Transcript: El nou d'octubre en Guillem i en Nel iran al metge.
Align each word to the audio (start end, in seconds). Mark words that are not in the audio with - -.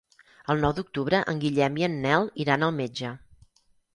El 0.53 0.61
nou 0.63 0.71
d'octubre 0.77 1.19
en 1.33 1.43
Guillem 1.43 1.77
i 1.81 1.85
en 1.89 1.99
Nel 2.05 2.27
iran 2.45 2.65
al 2.69 2.75
metge. 2.81 3.15